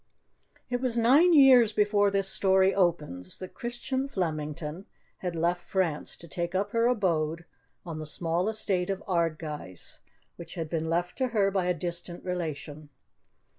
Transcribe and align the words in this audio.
It 0.71 0.81
was 0.81 0.97
nine 0.97 1.31
years 1.31 1.73
before 1.73 2.09
this 2.09 2.27
story 2.27 2.73
opens 2.73 3.37
that 3.37 3.53
Christian 3.53 4.07
Flemington 4.07 4.87
had 5.19 5.35
left 5.35 5.61
France 5.61 6.15
to 6.17 6.27
take 6.27 6.55
up 6.55 6.71
her 6.71 6.87
abode 6.87 7.45
on 7.85 7.99
the 7.99 8.07
small 8.07 8.49
estate 8.49 8.89
of 8.89 9.03
Ardguys, 9.07 9.99
which 10.37 10.55
had 10.55 10.71
been 10.71 10.89
left 10.89 11.19
to 11.19 11.27
her 11.27 11.51
by 11.51 11.65
a 11.67 11.75
distant 11.75 12.25
relation. 12.25 12.89